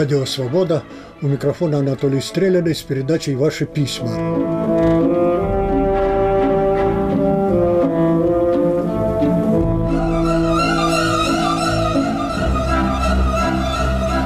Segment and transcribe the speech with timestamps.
[0.00, 0.82] Радио «Свобода».
[1.20, 4.08] У микрофона Анатолий Стреляный с передачей «Ваши письма».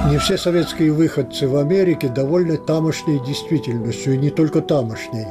[0.09, 5.27] Не все советские выходцы в Америке довольны тамошней действительностью, и не только тамошней.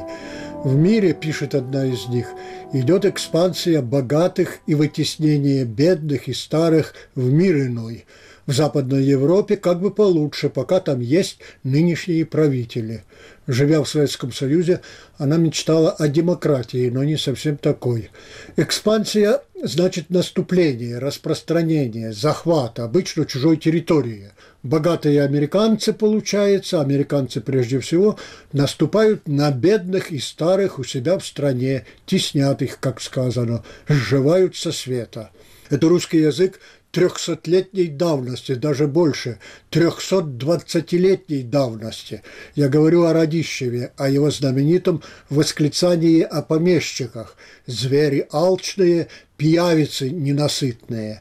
[0.62, 2.26] В мире, пишет одна из них,
[2.74, 8.04] идет экспансия богатых и вытеснение бедных и старых в мир иной–
[8.46, 13.04] в Западной Европе как бы получше, пока там есть нынешние правители.
[13.46, 14.80] Живя в Советском Союзе,
[15.18, 18.10] она мечтала о демократии, но не совсем такой.
[18.56, 24.30] Экспансия значит наступление, распространение, захват, обычно чужой территории.
[24.62, 28.18] Богатые американцы, получается, американцы прежде всего,
[28.52, 34.72] наступают на бедных и старых у себя в стране, теснят их, как сказано, сживают со
[34.72, 35.30] света.
[35.68, 36.60] Это русский язык
[36.94, 39.38] трехсотлетней давности, даже больше,
[39.70, 42.22] трехсот-двадцатилетней давности.
[42.54, 51.20] Я говорю о Радищеве, о его знаменитом восклицании о помещиках «звери алчные, пьявицы ненасытные».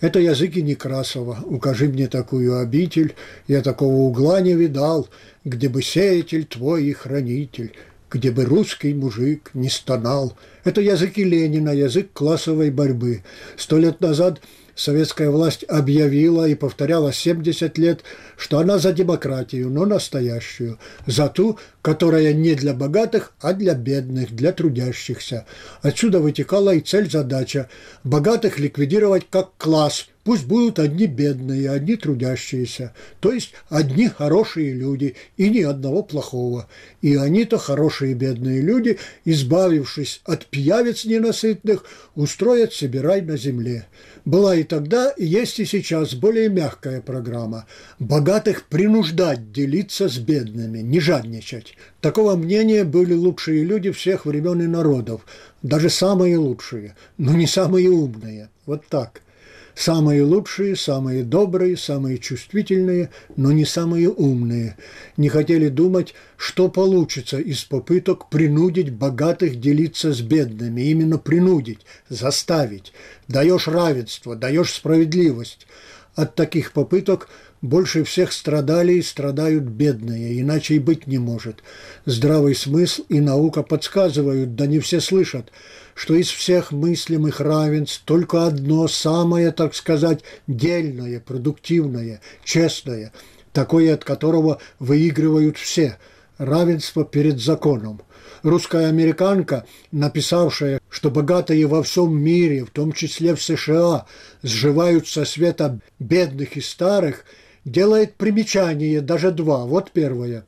[0.00, 1.38] Это языки Некрасова.
[1.44, 3.14] Укажи мне такую обитель,
[3.46, 5.08] я такого угла не видал,
[5.44, 7.72] где бы сеятель твой и хранитель,
[8.10, 10.36] где бы русский мужик не стонал.
[10.64, 13.22] Это языки Ленина, язык классовой борьбы.
[13.56, 14.40] Сто лет назад–
[14.74, 18.02] советская власть объявила и повторяла 70 лет,
[18.36, 24.34] что она за демократию, но настоящую, за ту, которая не для богатых, а для бедных,
[24.34, 25.46] для трудящихся.
[25.82, 27.68] Отсюда вытекала и цель-задача–
[28.04, 35.16] богатых ликвидировать как класс, Пусть будут одни бедные, одни трудящиеся, то есть одни хорошие люди
[35.36, 36.68] и ни одного плохого.
[37.00, 41.84] И они-то хорошие бедные люди, избавившись от пьявиц ненасытных,
[42.14, 43.88] устроят себе рай на земле.
[44.24, 47.66] Была и тогда, и есть и сейчас более мягкая программа.
[47.98, 51.74] Богатых принуждать делиться с бедными, не жадничать.
[52.00, 55.22] Такого мнения были лучшие люди всех времен и народов,
[55.62, 58.48] даже самые лучшие, но не самые умные.
[58.66, 59.22] Вот так–
[59.74, 64.76] Самые лучшие, самые добрые, самые чувствительные, но не самые умные.
[65.16, 70.82] Не хотели думать, что получится из попыток принудить богатых делиться с бедными.
[70.82, 72.92] Именно принудить, заставить.
[73.28, 75.66] Даешь равенство, даешь справедливость.
[76.14, 77.30] От таких попыток
[77.62, 81.62] больше всех страдали и страдают бедные, иначе и быть не может.
[82.04, 85.50] Здравый смысл и наука подсказывают, да не все слышат–
[85.94, 93.12] что из всех мыслимых равенств только одно, самое, так сказать, дельное, продуктивное, честное,
[93.52, 95.98] такое, от которого выигрывают все–
[96.38, 98.02] равенство перед законом.
[98.42, 104.06] Русская американка, написавшая, что богатые во всем мире, в том числе в США,
[104.42, 107.24] сживают со света бедных и старых,
[107.64, 109.64] делает примечание, даже два.
[109.64, 110.44] Вот первое.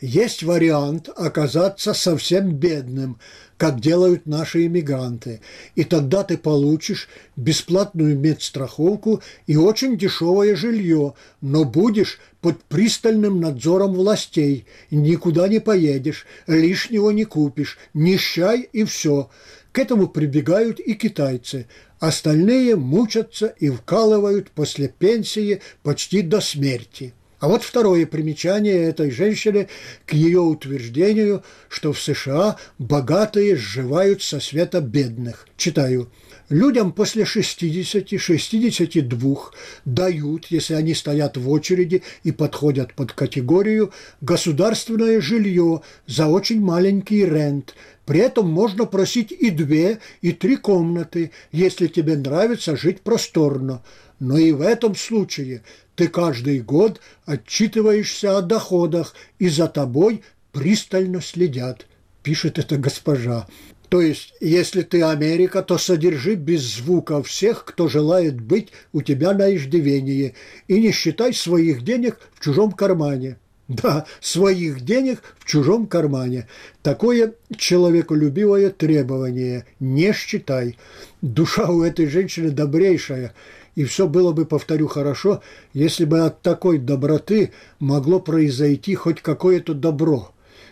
[0.00, 3.18] Есть вариант оказаться совсем бедным–
[3.56, 5.40] как делают наши иммигранты.
[5.74, 13.94] И тогда ты получишь бесплатную медстраховку и очень дешевое жилье, но будешь под пристальным надзором
[13.94, 19.30] властей, никуда не поедешь, лишнего не купишь, нищай и все.
[19.72, 21.66] К этому прибегают и китайцы.
[21.98, 27.14] Остальные мучатся и вкалывают после пенсии почти до смерти.
[27.44, 29.68] А вот второе примечание этой женщины
[30.06, 35.46] к ее утверждению, что в США богатые сживают со света бедных.
[35.58, 36.10] Читаю.
[36.48, 39.38] Людям после 60-62
[39.84, 47.26] дают, если они стоят в очереди и подходят под категорию, государственное жилье за очень маленький
[47.26, 47.74] рент.
[48.06, 53.82] При этом можно просить и две, и три комнаты, если тебе нравится жить просторно.
[54.18, 55.62] Но и в этом случае
[55.96, 60.22] ты каждый год отчитываешься о доходах, и за тобой
[60.52, 61.86] пристально следят,
[62.22, 63.46] пишет эта госпожа.
[63.88, 69.32] То есть, если ты Америка, то содержи без звука всех, кто желает быть у тебя
[69.34, 70.34] на иждивении,
[70.66, 73.38] и не считай своих денег в чужом кармане.
[73.66, 76.48] Да, своих денег в чужом кармане.
[76.82, 79.64] Такое человеколюбивое требование.
[79.80, 80.76] Не считай.
[81.22, 83.32] Душа у этой женщины добрейшая–
[83.74, 85.42] и все было бы, повторю, хорошо,
[85.72, 90.30] если бы от такой доброты могло произойти хоть какое-то добро.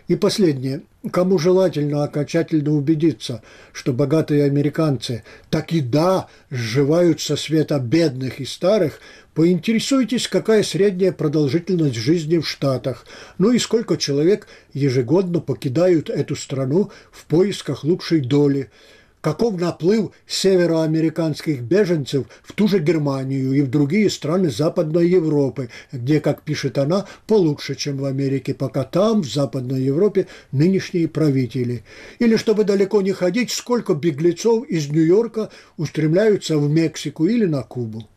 [0.09, 0.83] И последнее.
[1.11, 8.45] Кому желательно окончательно убедиться, что богатые американцы так и да сживают со света бедных и
[8.45, 9.01] старых,
[9.35, 13.05] поинтересуйтесь, какая средняя продолжительность жизни в Штатах,
[13.39, 18.71] ну и сколько человек ежегодно покидают эту страну в поисках лучшей доли–
[19.23, 26.21] каков наплыв североамериканских беженцев в ту же Германию и в другие страны Западной Европы, где,
[26.21, 31.85] как пишет она, получше, чем в Америке, пока там, в Западной Европе, нынешние правители.
[32.19, 38.09] Или, чтобы далеко не ходить, сколько беглецов из Нью-Йорка устремляются в Мексику или на Кубу.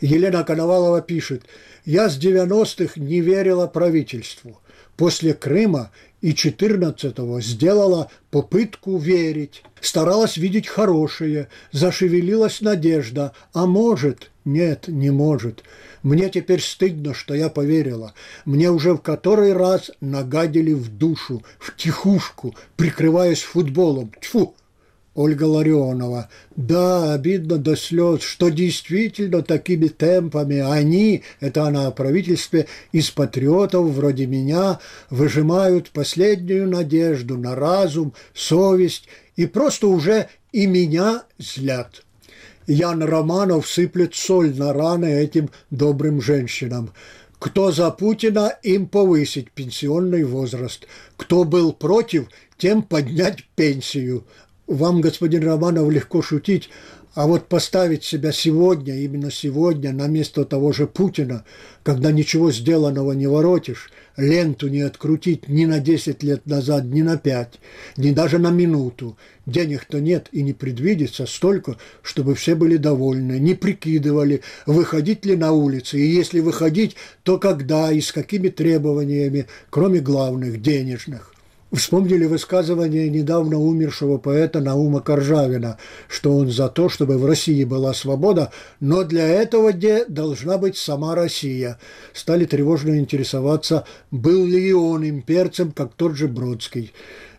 [0.00, 1.44] Елена Коновалова пишет,
[1.84, 4.60] «Я с 90-х не верила правительству.
[4.96, 5.90] После Крыма
[6.22, 15.62] и 14-го сделала попытку верить, старалась видеть хорошее, зашевелилась надежда, а может, нет, не может.
[16.02, 18.14] Мне теперь стыдно, что я поверила.
[18.44, 24.12] Мне уже в который раз нагадили в душу, в тихушку, прикрываясь футболом.
[24.20, 24.54] Тьфу!
[25.14, 26.28] Ольга Ларионова.
[26.56, 33.90] Да, обидно до слез, что действительно такими темпами они, это она о правительстве, из патриотов
[33.90, 34.80] вроде меня
[35.10, 39.06] выжимают последнюю надежду на разум, совесть
[39.36, 42.02] и просто уже и меня злят.
[42.66, 46.92] Ян Романов сыплет соль на раны этим добрым женщинам.
[47.38, 50.86] Кто за Путина, им повысить пенсионный возраст.
[51.16, 54.24] Кто был против, тем поднять пенсию
[54.72, 56.70] вам, господин Романов, легко шутить,
[57.14, 61.44] а вот поставить себя сегодня, именно сегодня, на место того же Путина,
[61.82, 67.18] когда ничего сделанного не воротишь, ленту не открутить ни на 10 лет назад, ни на
[67.18, 67.60] 5,
[67.98, 69.18] ни даже на минуту.
[69.44, 75.52] Денег-то нет и не предвидится столько, чтобы все были довольны, не прикидывали, выходить ли на
[75.52, 81.31] улицы, и если выходить, то когда и с какими требованиями, кроме главных, денежных.
[81.72, 87.94] Вспомнили высказывание недавно умершего поэта Наума Коржавина, что он за то, чтобы в России была
[87.94, 91.78] свобода, но для этого где должна быть сама Россия.
[92.12, 96.92] Стали тревожно интересоваться, был ли он имперцем, как тот же Бродский.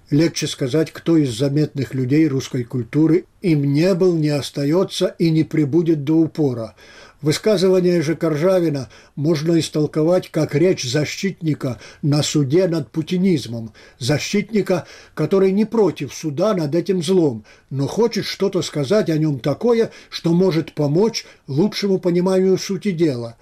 [0.10, 5.44] Легче сказать, кто из заметных людей русской культуры им не был, не остается и не
[5.44, 6.74] прибудет до упора–
[7.24, 15.64] Высказывание же Коржавина можно истолковать как речь защитника на суде над путинизмом, защитника, который не
[15.64, 21.26] против суда над этим злом, но хочет что-то сказать о нем такое, что может помочь
[21.48, 23.38] лучшему пониманию сути дела.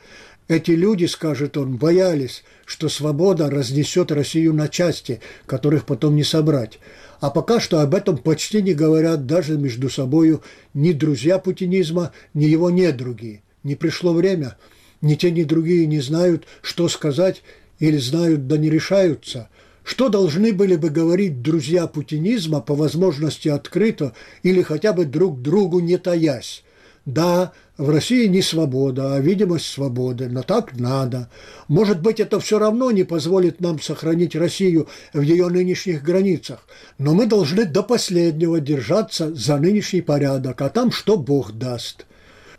[0.48, 6.78] Эти люди, скажет он, боялись, что свобода разнесет Россию на части, которых потом не собрать.
[7.20, 10.44] А пока что об этом почти не говорят даже между собою
[10.76, 13.42] ни друзья путинизма, ни его недруги.
[13.64, 14.58] Не пришло время,
[15.02, 17.44] ни те, ни другие не знают, что сказать,
[17.80, 19.50] или знают, да не решаются.
[19.84, 24.14] Что должны были бы говорить друзья путинизма по возможности открыто
[24.44, 26.64] или хотя бы друг другу не таясь?
[27.06, 31.32] Да, в России не свобода, а видимость свободы, но так надо.
[31.68, 36.68] Может быть, это все равно не позволит нам сохранить Россию в ее нынешних границах,
[37.00, 42.06] но мы должны до последнего держаться за нынешний порядок, а там что Бог даст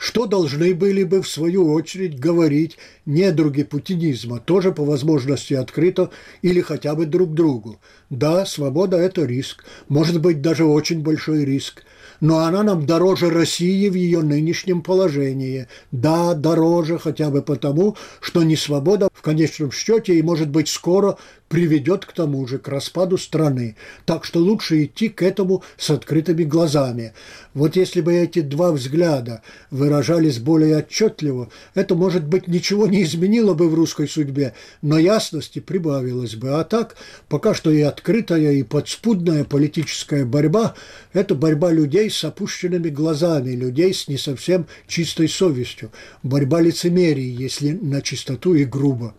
[0.03, 2.77] что должны были бы, в свою очередь, говорить
[3.07, 6.11] недруги путинизма, тоже по возможности открыто
[6.43, 7.81] или хотя бы друг другу.
[8.11, 11.85] Да, свобода– это риск, может быть, даже очень большой риск,
[12.23, 15.67] но она нам дороже России в ее нынешнем положении.
[15.91, 21.19] Да, дороже хотя бы потому, что не свобода в конечном счете и, может быть, скоро
[21.53, 23.77] приведет к тому же, к распаду страны.
[24.07, 27.13] Так что лучше идти к этому с открытыми глазами.
[27.53, 33.53] Вот если бы эти два взгляда выражались более отчетливо, это, может быть, ничего не изменило
[33.53, 36.59] бы в русской судьбе, но ясности прибавилось бы.
[36.59, 36.97] А так,
[37.29, 40.75] пока что и открытая, и подспудная политическая борьба–
[41.13, 45.91] это борьба людей с опущенными глазами, людей с не совсем чистой совестью,
[46.23, 49.15] борьба лицемерий, если на чистоту и грубо.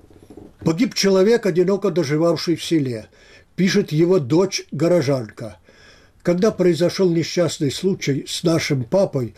[0.64, 3.08] Погиб человек, одиноко доживавший в селе.
[3.56, 5.58] Пишет его дочь-горожанка.
[6.22, 9.36] Когда произошел несчастный случай с нашим папой,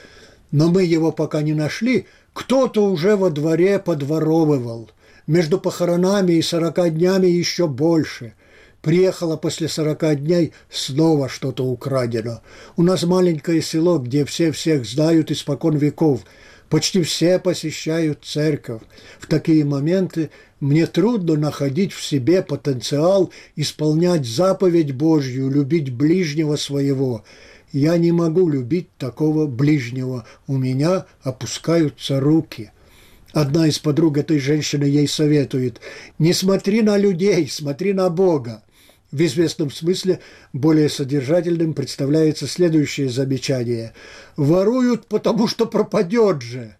[0.51, 4.91] но мы его пока не нашли, кто-то уже во дворе подворовывал.
[5.25, 8.33] Между похоронами и сорока днями еще больше.
[8.85, 12.41] Приехала после сорока дней, снова что-то украдено.
[12.77, 16.21] У нас маленькое село, где все всех знают испокон веков–
[16.69, 18.81] Почти все посещают церковь.
[19.19, 27.23] В такие моменты мне трудно находить в себе потенциал исполнять заповедь Божью, любить ближнего своего.
[27.71, 30.25] Я не могу любить такого ближнего.
[30.47, 32.71] У меня опускаются руки.
[33.31, 35.81] Одна из подруг этой женщины ей советует,
[36.17, 38.63] не смотри на людей, смотри на Бога.
[39.11, 40.19] В известном смысле
[40.51, 43.93] более содержательным представляется следующее замечание.
[44.35, 46.75] «Воруют, потому что пропадет же».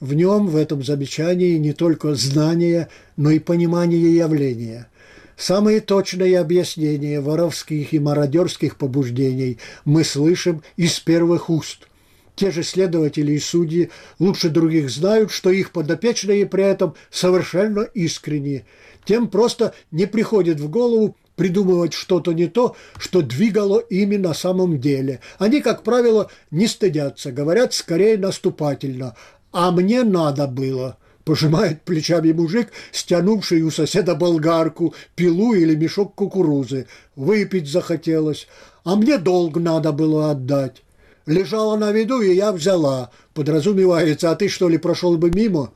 [0.00, 4.88] В нем, в этом замечании, не только знание, но и понимание явления.
[5.36, 11.88] Самые точные объяснения воровских и мародерских побуждений мы слышим из первых уст.
[12.36, 18.64] Те же следователи и судьи лучше других знают, что их подопечные при этом совершенно искренние.
[19.04, 24.80] Тем просто не приходит в голову придумывать что-то не то, что двигало ими на самом
[24.80, 25.20] деле.
[25.38, 29.14] Они, как правило, не стыдятся, говорят скорее наступательно.
[29.52, 30.98] «А мне надо было».
[31.24, 36.86] Пожимает плечами мужик, стянувший у соседа болгарку, пилу или мешок кукурузы.
[37.16, 38.48] Выпить захотелось.
[38.82, 40.82] А мне долг надо было отдать.
[41.26, 43.10] Лежала на виду, и я взяла.
[43.34, 45.70] Подразумевается, а ты что ли прошел бы мимо?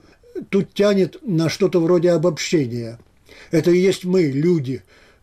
[0.48, 2.98] Тут тянет на что-то вроде обобщения.
[3.50, 4.82] Это и есть мы, люди,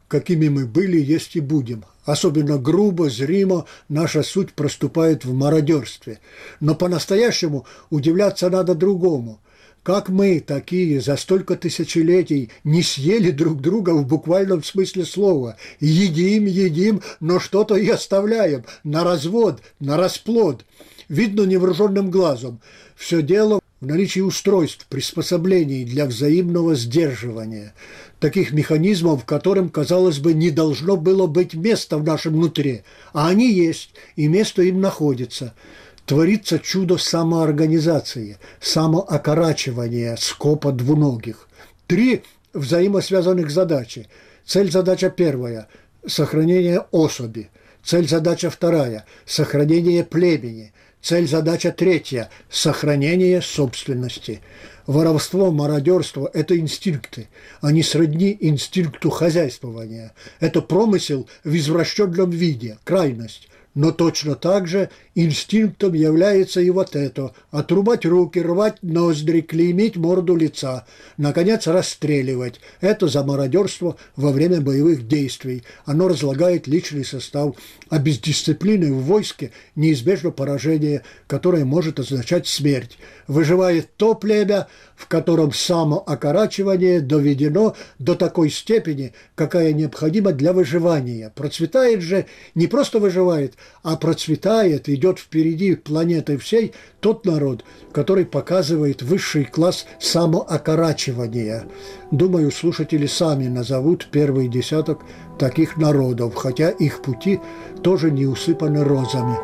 [0.10, 1.86] какими мы были, есть и будем.
[2.04, 6.20] Особенно грубо, зримо наша суть проступает в мародерстве.
[6.60, 9.39] Но по-настоящему удивляться надо другому–
[9.84, 15.58] как мы, такие, за столько тысячелетий не съели друг друга в буквальном смысле слова.
[15.80, 20.66] Едим, едим, но что-то и оставляем на развод, на расплод.
[21.08, 22.60] Видно невооруженным глазом.
[22.96, 27.74] Все дело в наличии устройств, приспособлений для взаимного сдерживания,
[28.20, 32.84] таких механизмов, которым, казалось бы, не должно было быть места в нашем внутри,
[33.14, 35.54] а они есть, и место им находится–
[36.10, 41.48] творится чудо самоорганизации, самоокорачивания скопа двуногих.
[41.86, 44.08] Три взаимосвязанных задачи.
[44.44, 45.68] Цель-задача первая–
[46.08, 47.52] сохранение особи.
[47.84, 50.74] Цель-задача вторая– сохранение племени.
[51.01, 54.41] Цель-задача третья– сохранение собственности.
[54.86, 57.29] Воровство, мародерство– это инстинкты.
[57.62, 60.13] Они сродни инстинкту хозяйствования.
[60.39, 63.49] Это промысел в извращенном виде, крайность.
[63.80, 70.36] Но точно так же инстинктом является и вот это– отрубать руки, рвать ноздри, клеймить морду
[70.36, 72.60] лица, наконец расстреливать.
[72.82, 75.64] Это за мародерство во время боевых действий.
[75.86, 77.56] Оно разлагает личный состав,
[77.88, 82.98] а без дисциплины в войске неизбежно поражение, которое может означать смерть.
[83.28, 84.68] Выживает то племя,
[84.98, 91.32] в котором самоокорачивание доведено до такой степени, какая необходима для выживания.
[91.34, 99.02] Процветает же, не просто выживает, а процветает, идет впереди планеты всей тот народ, который показывает
[99.02, 101.66] высший класс самоокорачивания.
[102.12, 105.02] Думаю, слушатели сами назовут первый десяток
[105.38, 107.40] таких народов, хотя их пути
[107.82, 109.38] тоже не усыпаны розами.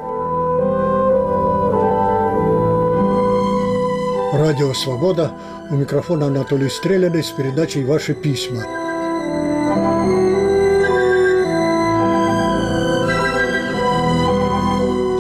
[4.38, 5.32] Радио «Свобода».
[5.72, 8.85] У микрофона Анатолий Стреляный с передачей «Ваши письма».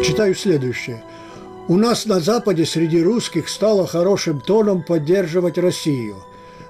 [0.05, 1.03] Читаю следующее.
[1.67, 6.17] У нас на Западе среди русских стало хорошим тоном поддерживать Россию.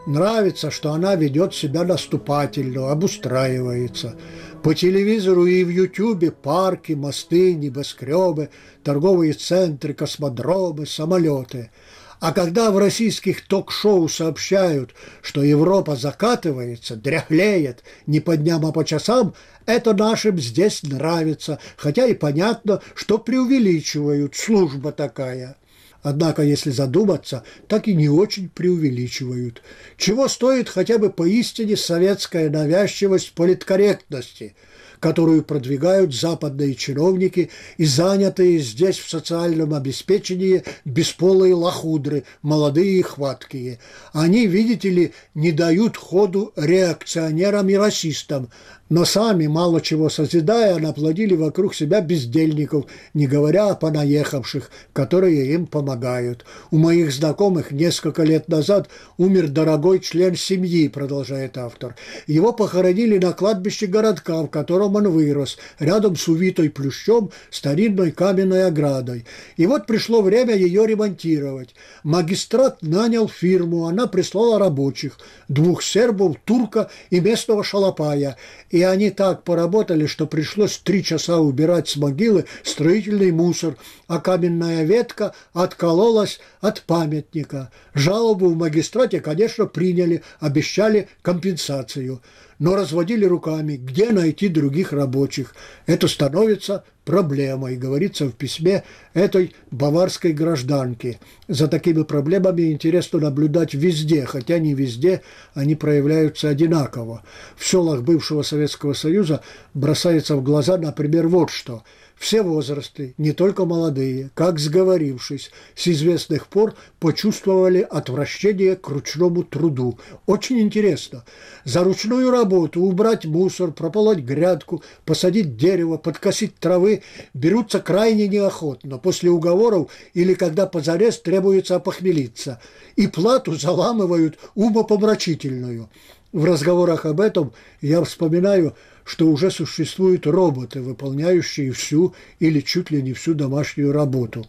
[0.08, 4.16] Нравится, что она ведет себя наступательно, обустраивается.
[4.64, 8.52] По телевизору и в Ютьюбе парки, мосты, небоскребы,
[8.86, 11.72] торговые центры, космодромы, самолеты–
[12.20, 18.86] а когда в российских ток-шоу сообщают, что Европа закатывается, дряхлеет не по дням, а по
[18.86, 19.34] часам,
[19.66, 25.58] это нашим здесь нравится, хотя и понятно, что преувеличивают, служба такая.
[26.04, 29.64] Однако, если задуматься, так и не очень преувеличивают.
[29.98, 34.56] Чего стоит хотя бы поистине советская навязчивость политкорректности–
[35.06, 43.78] которую продвигают западные чиновники и занятые здесь в социальном обеспечении бесполые лохудры, молодые и хваткие.
[44.14, 48.50] Они, видите ли, не дают ходу реакционерам и расистам,
[48.88, 55.66] но сами, мало чего созидая, наплодили вокруг себя бездельников, не говоря о понаехавших, которые им
[55.66, 56.46] помогают.
[56.70, 61.96] У моих знакомых несколько лет назад умер дорогой член семьи, продолжает автор.
[62.28, 68.68] Его похоронили на кладбище городка, в котором он вырос, рядом с увитой плющом старинной каменной
[68.68, 69.26] оградой.
[69.58, 71.74] И вот пришло время ее ремонтировать.
[72.04, 78.38] Магистрат нанял фирму, она прислала рабочих, двух сербов, турка и местного шалопая–
[78.76, 83.78] и они так поработали, что пришлось три часа убирать с могилы строительный мусор,
[84.10, 87.72] а каменная ветка откололась от памятника.
[87.94, 92.22] Жалобу в магистрате, конечно, приняли, обещали компенсацию
[92.60, 95.56] но разводили руками, где найти других рабочих.
[95.86, 98.84] Это становится проблемой, говорится в письме
[99.14, 101.20] этой баварской гражданки.
[101.48, 105.22] За такими проблемами интересно наблюдать везде, хотя не везде
[105.54, 107.24] они проявляются одинаково.
[107.56, 109.42] В селах бывшего Советского Союза
[109.74, 111.84] бросается в глаза, например, вот что–
[112.18, 120.00] все возрасты, не только молодые, как сговорившись, с известных пор почувствовали отвращение к ручному труду.
[120.26, 121.26] Очень интересно.
[121.66, 127.04] За ручную работу убрать мусор, прополоть грядку, посадить дерево, подкосить травы
[127.34, 132.62] берутся крайне неохотно, после уговоров или когда позарез требуется опохмелиться.
[132.96, 135.90] И плату заламывают умопомрачительную.
[136.36, 138.76] В разговорах об этом я вспоминаю,
[139.06, 144.46] что уже существуют роботы, выполняющие всю или чуть ли не всю домашнюю работу.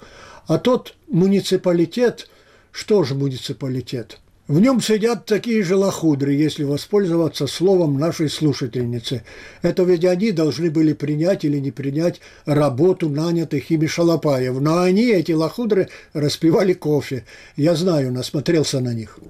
[0.48, 2.28] А тот муниципалитет,
[2.72, 4.18] что же муниципалитет?
[4.48, 9.22] В нем сидят такие же лохудры, если воспользоваться словом нашей слушательницы.
[9.62, 14.58] Это ведь они должны были принять или не принять работу нанятых ими шалопаев.
[14.60, 17.24] Но они, эти лохудры, распивали кофе.
[17.54, 19.20] Я знаю, насмотрелся на них.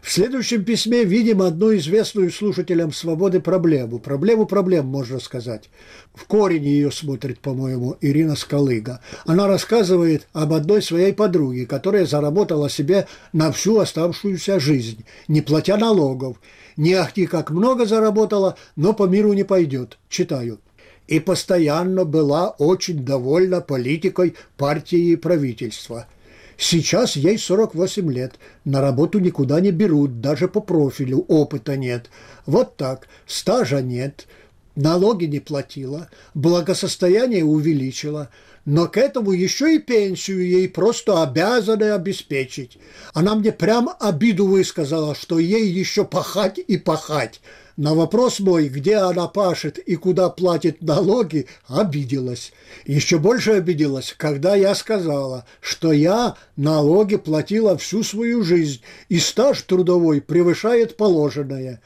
[0.00, 3.98] В следующем письме видим одну известную слушателям «Свободы» проблему.
[3.98, 5.70] Проблему проблем, можно сказать.
[6.14, 9.00] В корень ее смотрит, по-моему, Ирина Скалыга.
[9.26, 15.76] Она рассказывает об одной своей подруге, которая заработала себе на всю оставшуюся жизнь, не платя
[15.76, 16.36] налогов.
[16.76, 19.98] Не ахти как много заработала, но по миру не пойдет.
[20.08, 20.60] Читаю
[21.08, 26.06] и постоянно была очень довольна политикой партии и правительства–
[26.60, 28.34] Сейчас ей 48 лет,
[28.64, 32.10] на работу никуда не берут, даже по профилю, опыта нет.
[32.46, 34.26] Вот так, стажа нет,
[34.74, 38.28] налоги не платила, благосостояние увеличила,
[38.64, 42.76] но к этому еще и пенсию ей просто обязаны обеспечить.
[43.14, 47.40] Она мне прям обиду высказала, что ей еще пахать и пахать.
[47.78, 52.52] На вопрос мой, где она пашет и куда платит налоги, обиделась.
[52.84, 59.62] Еще больше обиделась, когда я сказала, что я налоги платила всю свою жизнь, и стаж
[59.62, 61.80] трудовой превышает положенное.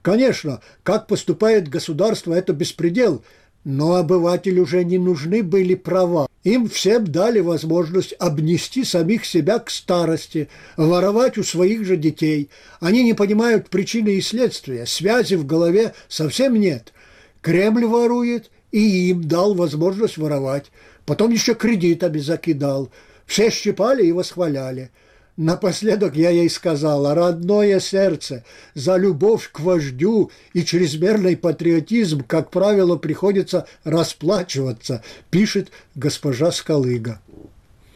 [0.00, 3.24] Конечно, как поступает государство, это беспредел–
[3.64, 6.28] но обывателю уже не нужны были права.
[6.42, 12.50] Им всем дали возможность обнести самих себя к старости, воровать у своих же детей.
[12.80, 16.92] Они не понимают причины и следствия, связи в голове совсем нет.
[17.40, 20.72] Кремль ворует, и им дал возможность воровать.
[21.06, 22.90] Потом еще кредитами закидал.
[23.26, 24.90] Все щипали и восхваляли–
[25.38, 32.96] Напоследок я ей сказала, родное сердце, за любовь к вождю и чрезмерный патриотизм, как правило,
[32.96, 37.20] приходится расплачиваться, пишет госпожа Скалыга.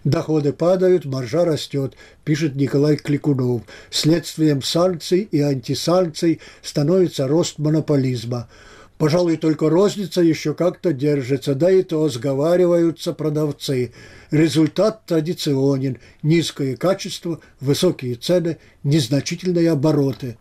[0.02, 1.94] Доходы падают, маржа растет,
[2.24, 3.62] пишет Николай Кликунов.
[3.90, 8.48] Следствием санкций и антисанкций становится рост монополизма–
[8.98, 13.92] Пожалуй, только розница еще как-то держится, да и то сговариваются продавцы.
[14.30, 20.38] Результат традиционен– низкое качество, высокие цены, незначительные обороты.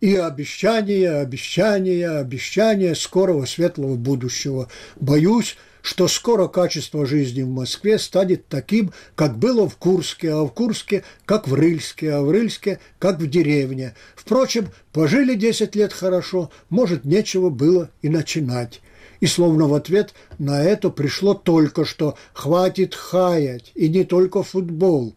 [0.00, 4.68] И обещания, обещания, обещания скорого светлого будущего.
[4.96, 10.48] Боюсь, что скоро качество жизни в Москве станет таким, как было в Курске, а в
[10.48, 13.94] Курске, как в Рыльске, а в Рыльске, как в деревне.
[14.16, 18.80] Впрочем, пожили 10 лет хорошо, может, нечего было и начинать.
[19.20, 25.14] И словно в ответ на это пришло только что «хватит хаять», и не только футбол.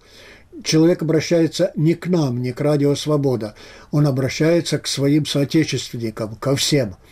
[0.65, 3.55] Человек обращается не к нам, не к Радио Свобода,
[3.91, 6.97] он обращается к своим соотечественникам, ко всем–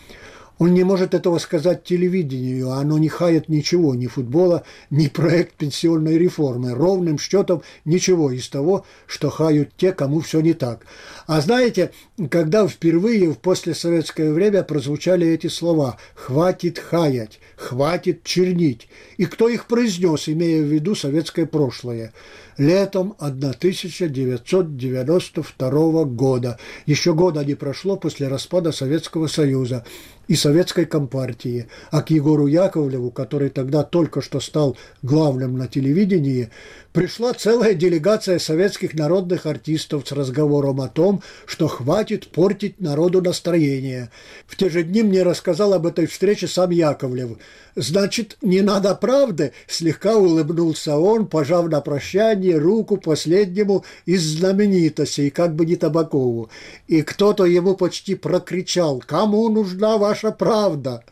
[0.57, 5.55] он не может этого сказать телевидению, а оно не хает ничего, ни футбола, ни проект
[5.55, 6.73] пенсионной реформы.
[6.73, 10.85] Ровным счетом ничего из того, что хают те, кому все не так.
[11.27, 11.91] А знаете,
[12.29, 18.87] когда впервые в послесоветское время прозвучали эти слова «хватит хаять», «хватит чернить»,
[19.17, 22.13] и кто их произнес, имея в виду советское прошлое–
[22.57, 26.57] летом 1992 года.
[26.85, 29.83] Еще года не прошло после распада Советского Союза
[30.27, 36.49] и Советской Компартии, а к Егору Яковлеву, который тогда только что стал главным на телевидении,
[36.95, 44.09] пришла целая делегация советских народных артистов с разговором о том, что хватит портить народу настроение.
[44.47, 47.37] В те же дни мне рассказал об этой встрече сам Яковлев.
[47.75, 55.53] «Значит, не надо правды?»– слегка улыбнулся он, пожав на прощание руку последнему из знаменитостей, как
[55.53, 56.49] бы не Табакову.
[56.87, 61.03] И кто-то ему почти прокричал «Кому нужна ваша правда?»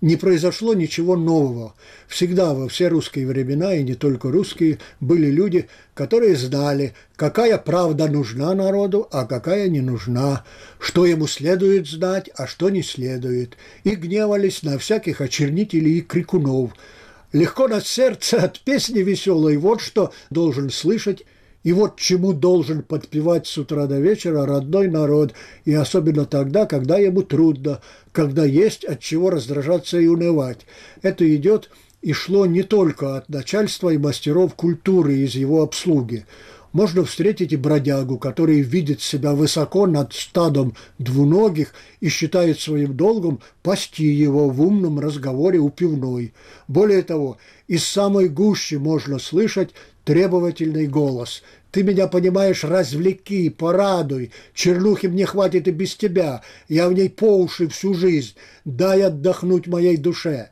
[0.00, 1.74] Не произошло ничего нового.
[2.08, 8.08] Всегда во все русские времена, и не только русские, были люди, которые знали, какая правда
[8.08, 10.44] нужна народу, а какая не нужна,
[10.78, 16.72] что ему следует знать, а что не следует, и гневались на всяких очернителей и крикунов.
[17.32, 21.24] Легко на сердце от песни веселой, вот что должен слышать
[21.62, 26.98] и вот чему должен подпевать с утра до вечера родной народ, и особенно тогда, когда
[26.98, 27.80] ему трудно,
[28.12, 30.60] когда есть от чего раздражаться и унывать.
[31.02, 31.70] Это идет
[32.02, 36.24] и шло не только от начальства и мастеров культуры из его обслуги.
[36.72, 43.40] Можно встретить и бродягу, который видит себя высоко над стадом двуногих и считает своим долгом
[43.62, 46.32] пасти его в умном разговоре у пивной.
[46.68, 49.70] Более того, из самой гущи можно слышать
[50.04, 51.42] требовательный голос.
[51.70, 57.38] «Ты меня, понимаешь, развлеки, порадуй, чернухи мне хватит и без тебя, я в ней по
[57.38, 58.34] уши всю жизнь,
[58.64, 60.50] дай отдохнуть моей душе».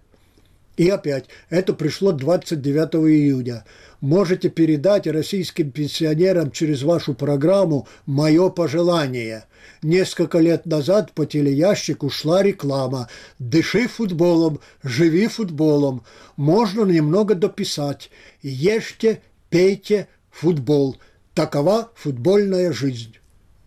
[0.77, 3.65] И опять, это пришло 29 июня.
[4.01, 9.47] Можете передать российским пенсионерам через вашу программу мое пожелание.
[9.83, 13.09] Несколько лет назад по телеящику шла реклама
[13.41, 16.05] «Дыши футболом, живи футболом».
[16.37, 20.97] Можно немного дописать «Ешьте, пейте, футбол».
[21.39, 23.15] Такова футбольная жизнь.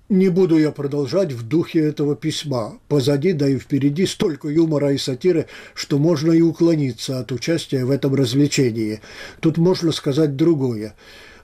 [0.09, 2.79] Не буду я продолжать в духе этого письма.
[2.89, 7.91] Позади, да и впереди столько юмора и сатиры, что можно и уклониться от участия в
[7.91, 8.99] этом развлечении.
[9.39, 10.95] Тут можно сказать другое.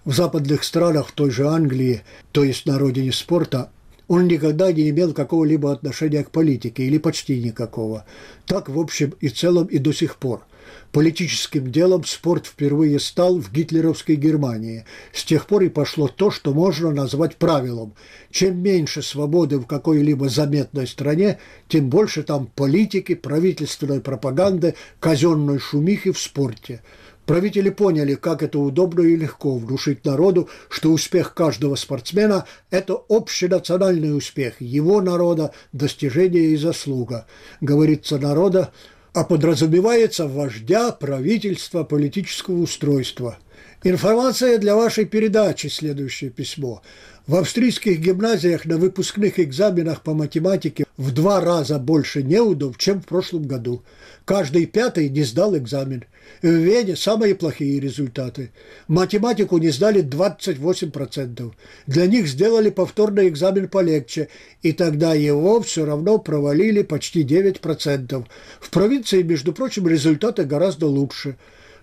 [0.04, 2.02] В западных странах, в той же Англии,
[2.34, 3.72] то есть на родине спорта,
[4.10, 8.04] он никогда не имел какого-либо отношения к политике или почти никакого.
[8.46, 10.42] Так, в общем и целом, и до сих пор–
[10.98, 14.84] Политическим делом спорт впервые стал в гитлеровской Германии.
[15.14, 17.94] С тех пор и пошло то, что можно назвать правилом.
[18.32, 26.10] Чем меньше свободы в какой-либо заметной стране, тем больше там политики, правительственной пропаганды, казенной шумихи
[26.12, 26.82] в спорте.
[27.28, 34.18] Правители поняли, как это удобно и легко внушить народу, что успех каждого спортсмена– это общенациональный
[34.18, 37.28] успех его народа, достижение и заслуга.
[37.62, 38.72] Говорится народа,
[39.14, 43.38] а подразумевается вождя, правительства, политического устройства.
[43.84, 46.82] Информация для вашей передачи, следующее письмо.
[47.28, 53.06] В австрийских гимназиях на выпускных экзаменах по математике в два раза больше неудов, чем в
[53.06, 53.84] прошлом году.
[54.26, 56.06] Каждый пятый не сдал экзамен.
[56.42, 58.50] В Вене самые плохие результаты.
[58.88, 61.52] Математику не сдали 28%.
[61.86, 64.30] Для них сделали повторный экзамен полегче,
[64.64, 68.26] и тогда его все равно провалили почти 9%.
[68.60, 71.38] В провинции, между прочим, результаты гораздо лучше.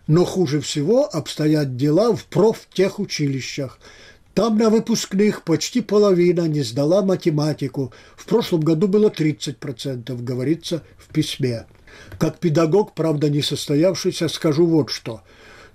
[0.06, 3.78] Но хуже всего обстоят дела в профтехучилищах–
[4.34, 7.92] там на выпускных почти половина не сдала математику.
[8.16, 11.66] В прошлом году было 30%, говорится в письме.
[12.18, 15.22] Как педагог, правда не состоявшийся, скажу вот что.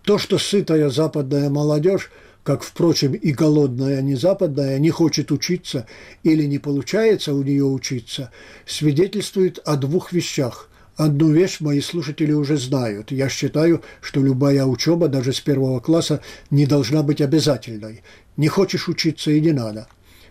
[0.04, 2.12] То, что сытая западная молодежь,
[2.44, 5.88] как, впрочем, и голодная не западная, не хочет учиться
[6.24, 8.32] или не получается у нее учиться,
[8.65, 10.68] свидетельствует о двух вещах.
[10.99, 13.12] Одну вещь мои слушатели уже знают.
[13.12, 16.19] Я считаю, что любая учеба, даже с первого класса,
[16.51, 18.03] не должна быть обязательной.
[18.35, 19.88] Не хочешь учиться и не надо.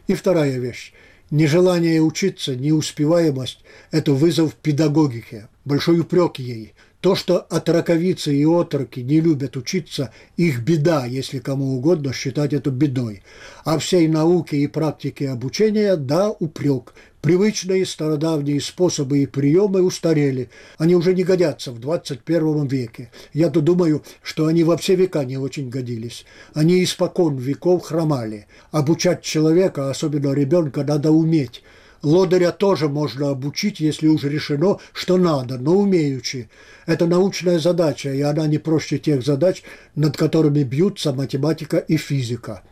[0.09, 0.93] И вторая вещь.
[1.31, 3.61] Нежелание учиться, неуспеваемость–
[3.93, 10.61] это вызов педагогике, большой упрек ей– то, что отраковицы и отроки не любят учиться, их
[10.63, 13.23] беда, если кому угодно считать это бедой.
[13.65, 16.95] А всей науке и практике обучения– да, упрек.
[17.21, 20.51] Привычные стародавние способы и приемы устарели.
[20.77, 23.11] Они уже не годятся в 21 веке.
[23.33, 26.25] Я-то думаю, что они во все века не очень годились.
[26.55, 28.47] Они испокон веков хромали.
[28.71, 31.63] Обучать человека, особенно ребенка, надо уметь–
[32.03, 36.49] Лодыря тоже можно обучить, если уже решено, что надо, но умеючи.
[36.87, 39.63] Это научная задача, и она не проще тех задач,
[39.95, 42.63] над которыми бьются математика и физика.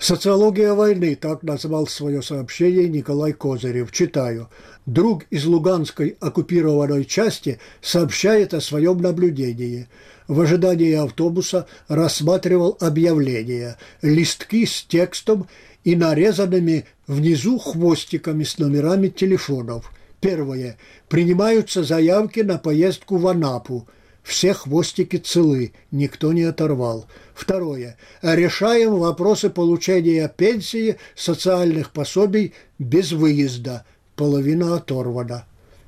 [0.00, 3.92] «Социология войны», так назвал свое сообщение Николай Козырев.
[3.92, 4.48] Читаю.
[4.86, 9.88] Друг из Луганской оккупированной части сообщает о своем наблюдении.
[10.26, 15.48] В ожидании автобуса рассматривал объявления, листки с текстом
[15.84, 19.92] и нарезанными внизу хвостиками с номерами телефонов.
[20.20, 20.76] Первое.
[21.08, 23.86] Принимаются заявки на поездку в Анапу.
[24.22, 27.06] Все хвостики целы, никто не оторвал.
[27.34, 27.96] Второе.
[28.20, 33.86] Решаем вопросы получения пенсии, социальных пособий без выезда.
[34.16, 35.46] Половина оторвана.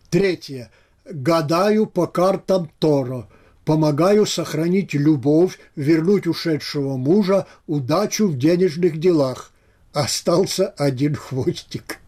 [0.09, 0.71] Третье.
[1.05, 3.29] Гадаю по картам Торо.
[3.67, 9.52] Помогаю сохранить любовь, вернуть ушедшего мужа, удачу в денежных делах
[9.93, 11.99] остался один хвостик.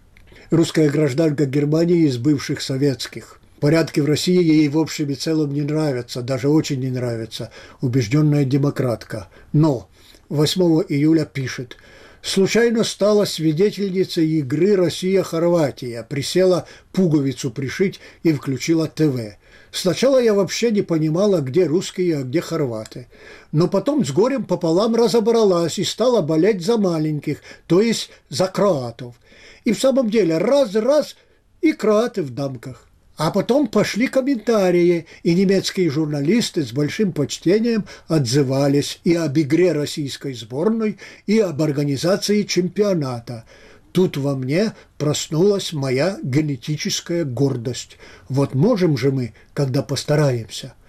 [0.50, 3.40] Русская гражданка Германии из бывших советских.
[3.60, 7.50] Порядки в России ей в общем и целом не нравятся, даже очень не нравятся.
[7.80, 9.28] Убежденная демократка.
[9.52, 9.88] Но
[10.28, 11.76] 8 июля пишет–
[12.24, 19.36] Случайно стала свидетельницей игры Россия-Хорватия, присела пуговицу пришить и включила ТВ.
[19.70, 23.08] Сначала я вообще не понимала, где русские, а где хорваты.
[23.52, 29.16] Но потом с горем пополам разобралась и стала болеть за маленьких, то есть за кроатов.
[29.64, 31.16] И в самом деле раз-раз
[31.60, 32.88] и кроаты в дамках.
[33.16, 40.34] А потом пошли комментарии, и немецкие журналисты с большим почтением отзывались и об игре российской
[40.34, 43.44] сборной, и об организации чемпионата.
[43.92, 47.98] Тут во мне проснулась моя генетическая гордость.
[48.28, 50.74] Вот можем же мы, когда постараемся–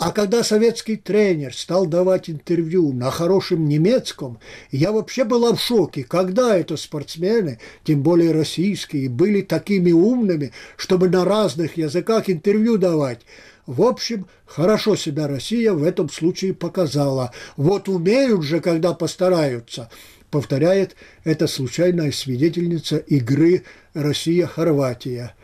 [0.00, 4.38] а когда советский тренер стал давать интервью на хорошем немецком,
[4.70, 11.10] я вообще была в шоке, когда это спортсмены, тем более российские, были такими умными, чтобы
[11.10, 13.20] на разных языках интервью давать.
[13.66, 17.32] В общем, хорошо себя Россия в этом случае показала.
[17.58, 19.90] Вот умеют же, когда постараются
[20.30, 25.34] повторяет эта случайная свидетельница игры Россия-Хорватия.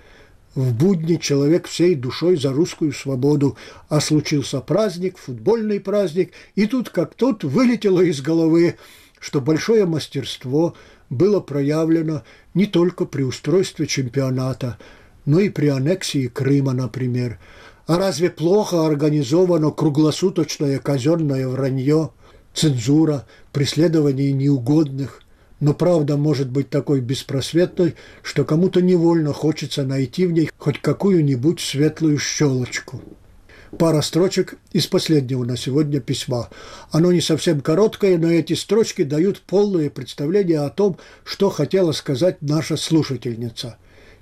[0.57, 3.59] В будни человек всей душой за русскую свободу,
[3.91, 8.77] а случился праздник, футбольный праздник, и тут как тут вылетело из головы,
[9.21, 10.75] что большое мастерство
[11.11, 12.23] было проявлено
[12.55, 14.79] не только при устройстве чемпионата,
[15.27, 17.39] но и при аннексии Крыма, например.
[17.87, 22.13] А разве плохо организовано круглосуточное казенное вранье,
[22.55, 25.21] цензура, преследование неугодных,
[25.61, 31.61] но правда может быть такой беспросветной, что кому-то невольно хочется найти в ней хоть какую-нибудь
[31.61, 33.01] светлую щелочку.
[33.79, 36.49] Пара строчек из последнего на сегодня письма.
[36.91, 42.39] Оно не совсем короткое, но эти строчки дают полное представление о том, что хотела сказать
[42.43, 43.77] наша слушательница.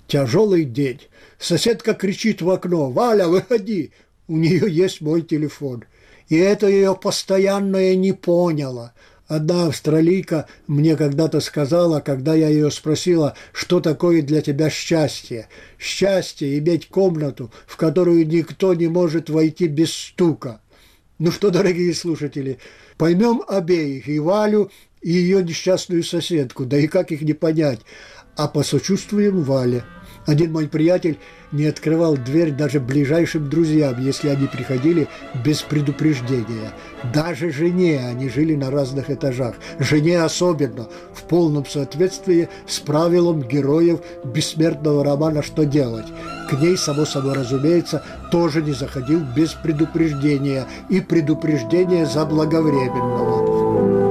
[0.06, 1.00] Тяжелый день.
[1.38, 3.92] Соседка кричит в окно «Валя, выходи!»
[4.28, 5.84] У нее есть мой телефон.
[6.28, 8.92] И это ее постоянное не поняло–
[9.34, 15.48] Одна австралийка мне когда-то сказала, когда я ее спросила, что такое для тебя счастье.
[15.76, 20.60] Счастье– иметь комнату, в которую никто не может войти без стука.
[21.18, 22.60] Ну что, дорогие слушатели,
[22.96, 24.70] поймем обеих, и Валю,
[25.02, 27.80] и ее несчастную соседку, да и как их не понять,
[28.36, 29.82] а посочувствуем Вале.
[30.26, 31.18] Один мой приятель
[31.52, 35.06] не открывал дверь даже ближайшим друзьям, если они приходили
[35.44, 36.72] без предупреждения.
[37.12, 39.56] Даже жене они жили на разных этажах.
[39.78, 46.06] Жене особенно, в полном соответствии с правилом героев бессмертного романа «Что делать?».
[46.48, 54.03] К ней, само собой разумеется, тоже не заходил без предупреждения и предупреждения заблаговременного.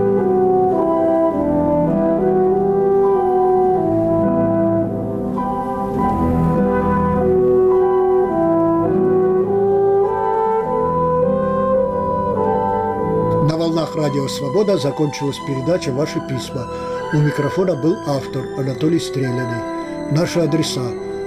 [13.95, 16.67] «Радио Свобода» закончилась передача «Ваши письма».
[17.13, 20.11] У микрофона был автор Анатолий Стреляный.
[20.11, 20.81] Наши адреса.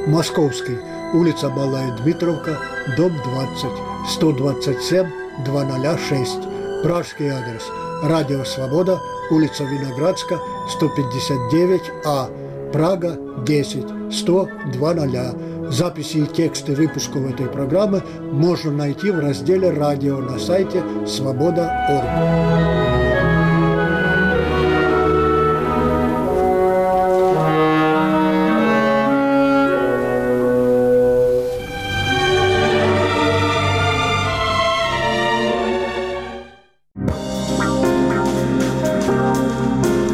[0.08, 0.78] Московский,
[1.14, 2.58] улица Малая Дмитровка,
[2.96, 3.66] дом 20,
[4.08, 5.06] 127,
[5.44, 6.38] 206.
[6.82, 7.62] Пражский адрес.
[8.02, 9.00] Радио Свобода,
[9.30, 10.40] улица Виноградска,
[10.80, 15.55] 159А, Прага, 10, 100, 20.
[15.70, 18.02] Записи и тексты выпусков этой программы
[18.32, 22.86] можно найти в разделе «Радио» на сайте свобода.орг.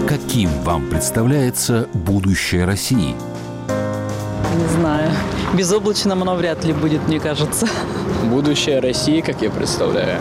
[0.09, 3.15] Каким вам представляется будущее России?
[4.57, 5.11] Не знаю.
[5.55, 7.67] Безоблачным оно вряд ли будет, мне кажется.
[8.25, 10.19] Будущее России, как я представляю,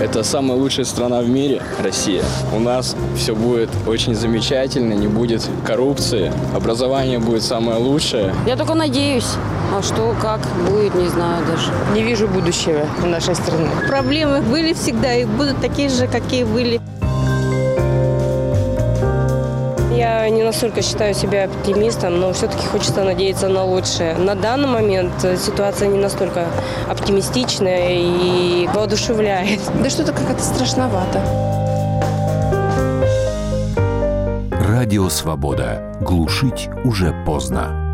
[0.00, 2.22] это самая лучшая страна в мире, Россия.
[2.54, 8.34] У нас все будет очень замечательно, не будет коррупции, образование будет самое лучшее.
[8.46, 9.36] Я только надеюсь.
[9.72, 11.70] А что, как будет, не знаю даже.
[11.94, 13.68] Не вижу будущего в нашей стране.
[13.86, 16.80] Проблемы были всегда и будут такие же, какие были.
[20.22, 24.14] Я не настолько считаю себя оптимистом, но все-таки хочется надеяться на лучшее.
[24.16, 26.46] На данный момент ситуация не настолько
[26.88, 29.60] оптимистичная и воодушевляет.
[29.82, 31.22] Да что-то как-то страшновато.
[34.50, 35.96] Радио «Свобода».
[36.02, 37.89] Глушить уже поздно.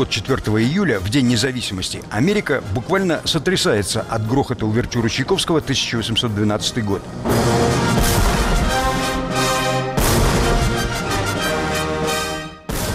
[0.00, 7.02] Год 4 июля, в День независимости, Америка буквально сотрясается от грохота увертюры Чайковского 1812 год.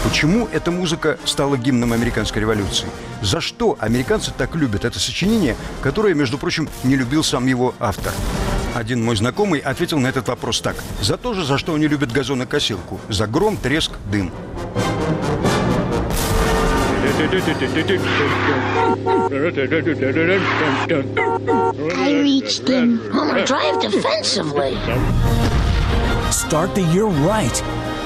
[0.03, 2.87] Почему эта музыка стала гимном американской революции?
[3.21, 8.13] За что американцы так любят это сочинение, которое, между прочим, не любил сам его автор?
[8.73, 10.75] Один мой знакомый ответил на этот вопрос так.
[11.01, 12.99] За то же, за что они любят газонокосилку.
[13.09, 14.31] За гром, треск, дым.
[21.97, 22.99] I reached in.
[23.10, 24.75] Mama, drive defensively.
[26.30, 27.63] Start the year right.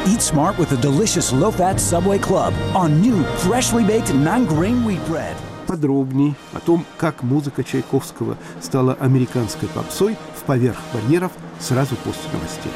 [0.07, 5.35] Eat smart with a delicious low-fat Subway Club on new, freshly baked nine-grain wheat bread.
[5.65, 12.71] Подробней о том, как музыка Чайковского стала американской попсой в «Поверх барьеров» сразу после новостей.